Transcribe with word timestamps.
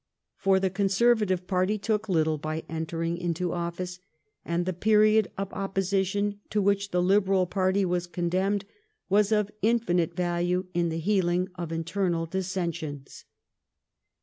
For 0.35 0.59
the 0.59 0.71
Conservative 0.71 1.45
party 1.45 1.77
took 1.77 2.09
little 2.09 2.39
by 2.39 2.63
entering 2.67 3.19
into 3.19 3.53
office; 3.53 3.99
and 4.43 4.65
the 4.65 4.73
period 4.73 5.29
of 5.37 5.53
opposition 5.53 6.39
to 6.49 6.59
which 6.59 6.89
the 6.89 7.03
Liberal 7.03 7.45
party 7.45 7.85
was 7.85 8.07
condemned, 8.07 8.65
was 9.09 9.31
of 9.31 9.51
infinite 9.61 10.15
value 10.15 10.65
in 10.73 10.89
the 10.89 10.97
healing 10.97 11.49
of 11.53 11.71
internal 11.71 12.25
dissensions. 12.25 13.25